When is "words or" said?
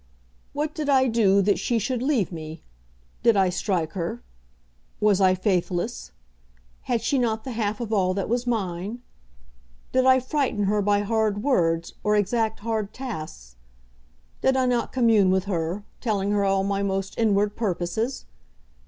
11.43-12.15